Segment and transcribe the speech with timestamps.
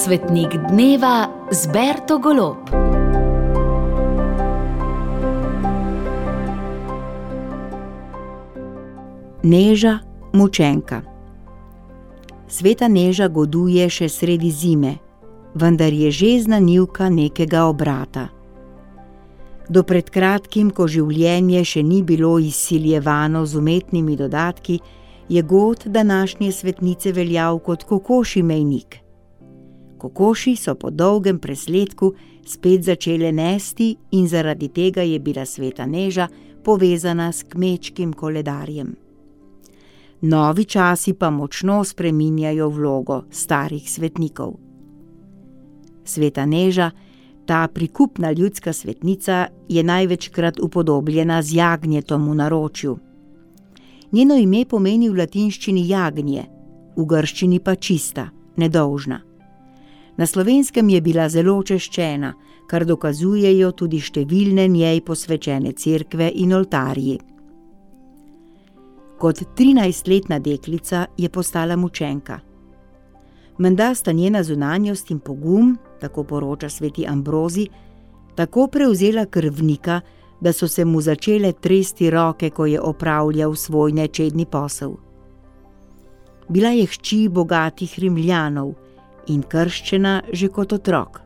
[0.00, 2.56] Svetnik dneva z Berto Golob.
[9.42, 9.98] Neža,
[10.32, 11.02] mučenka.
[12.48, 14.94] Sveta neža goduje še sredi zime,
[15.52, 18.30] vendar je že znanilka nekega obrata.
[19.68, 24.80] Do pred kratkim, ko življenje še ni bilo izsiljevano z umetnimi dodatki,
[25.28, 28.99] je god današnje svetnice veljal kot kokoši mejnik.
[30.00, 32.14] Kokoši so po dolgem presledku
[32.46, 36.28] spet začele nesti in zaradi tega je bila sveta neža
[36.64, 38.94] povezana s kmečkim koledarjem.
[40.20, 44.56] Novi časi pa močno spreminjajo vlogo starih svetnikov.
[46.04, 46.90] Sveta neža,
[47.46, 52.98] ta prikupna ljudska svetnica, je največkrat upodobljena z jagnjetom v naročju.
[54.12, 56.44] Njeno ime pomeni v latinščini jagnje,
[56.96, 59.29] v grščini pa čista, nedolžna.
[60.20, 62.34] Na slovenskem je bila zelo češčena,
[62.68, 67.14] kar dokazujejo tudi številne njej posvečene cerkve in oltarji.
[69.16, 72.36] Kot trinajstletna deklica je postala mučenka.
[73.64, 77.64] Menda sta njena zunanjost in pogum, tako poroča sveti Ambrozi,
[78.36, 80.02] tako prevzela krvnika,
[80.40, 84.94] da so se mu začele tresti roke, ko je opravljal svoj nečedni posel.
[86.48, 88.74] Bila je hči bogatih rimljanov
[89.26, 91.20] in krščena že kot otrok.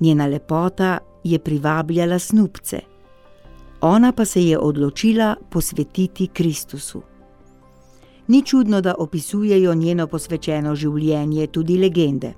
[0.00, 2.80] Njena lepota je privabljala snupce,
[3.80, 7.02] ona pa se je odločila posvetiti Kristusu.
[8.28, 12.32] Ni čudno, da opisujejo njeno posvečeno življenje tudi legende.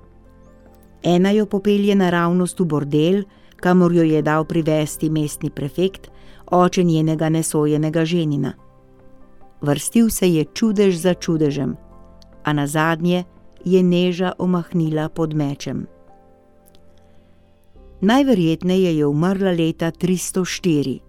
[1.03, 3.23] Ena jo popelje naravnost v bordel,
[3.55, 6.09] kamor jo je dal privesti mestni prefekt,
[6.51, 8.53] oče njenega nesojenega ženina.
[9.61, 11.75] Vrstil se je čudež za čudežem,
[12.43, 13.23] a na zadnje
[13.65, 15.87] je neža omahnila pod mečem.
[18.01, 20.99] Najverjetneje je umrla leta 304.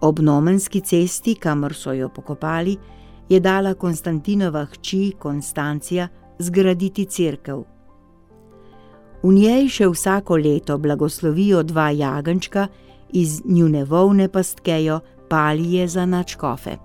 [0.00, 2.76] Ob Nomenski cesti, kamor so jo pokopali,
[3.28, 6.08] je dala Konstantinova hči Konstancija
[6.38, 7.60] zgraditi crkv.
[9.22, 12.66] V njej še vsako leto blagoslovijo dva jagenčka,
[13.12, 16.76] iz njune volne pa stkejo palije za načkofe.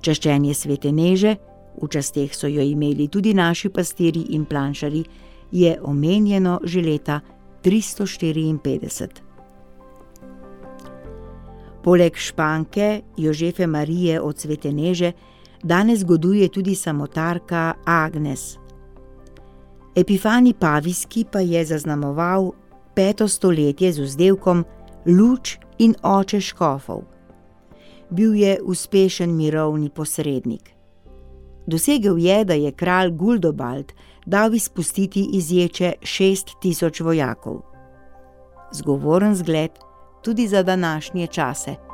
[0.00, 1.36] Čaščenje svete neže,
[1.82, 5.04] v časteh so jo imeli tudi naši pastiri in planšari,
[5.52, 7.20] je omenjeno že leta
[7.62, 9.08] 354.
[11.82, 15.12] Poleg španke Jožefe Marije od svete neže,
[15.62, 18.56] danes goduje tudi samotarka Agnes.
[19.96, 22.52] Epifani Paviski pa je zaznamoval
[22.94, 24.64] peto stoletje z vzdevkom
[25.06, 27.02] Luč in oče škofov.
[28.10, 30.79] Bil je uspešen mirovni posrednik.
[31.66, 33.92] Dosegel je, da je kralj Guldobald
[34.26, 37.60] dal izpustiti iz ječe šest tisoč vojakov.
[38.72, 39.70] Zgovoren zgled
[40.22, 41.89] tudi za današnje čase.